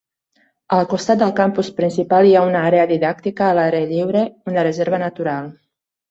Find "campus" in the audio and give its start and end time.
1.39-1.67